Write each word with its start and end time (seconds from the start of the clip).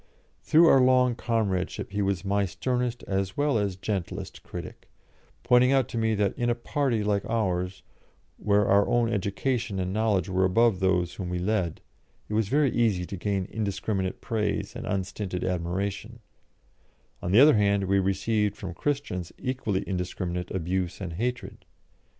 Through 0.41 0.65
our 0.67 0.81
long 0.81 1.13
comradeship 1.13 1.91
he 1.91 2.01
was 2.01 2.25
my 2.25 2.43
sternest 2.45 3.03
as 3.03 3.37
well 3.37 3.59
as 3.59 3.75
gentlest 3.75 4.41
critic, 4.41 4.89
pointing 5.43 5.71
out 5.71 5.87
to 5.89 5.97
me 5.99 6.15
that 6.15 6.35
in 6.35 6.49
a 6.49 6.55
party 6.55 7.03
like 7.03 7.23
ours, 7.25 7.83
where 8.37 8.65
our 8.67 8.87
own 8.87 9.13
education 9.13 9.77
and 9.79 9.93
knowledge 9.93 10.27
were 10.27 10.43
above 10.43 10.79
those 10.79 11.13
whom 11.13 11.29
we 11.29 11.37
led, 11.37 11.81
it 12.29 12.33
was 12.33 12.49
very 12.49 12.71
easy 12.71 13.05
to 13.05 13.15
gain 13.15 13.45
indiscriminate 13.51 14.21
praise 14.21 14.75
and 14.75 14.87
unstinted 14.87 15.43
admiration; 15.43 16.17
on 17.21 17.31
the 17.31 17.39
other 17.39 17.53
hand, 17.53 17.83
we 17.83 17.99
received 17.99 18.55
from 18.57 18.73
Christians 18.73 19.31
equally 19.37 19.83
indiscriminate 19.87 20.49
abuse 20.49 20.99
and 20.99 21.13
hatred. 21.13 21.63